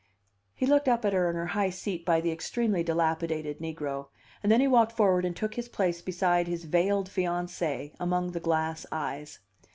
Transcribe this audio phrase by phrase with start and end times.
[0.55, 4.07] He looked up at her on her high seat by the extremely dilapidated negro,
[4.41, 8.39] and then he walked forward and took his place beside his veiled fiancee, among the
[8.39, 9.37] glass eyes.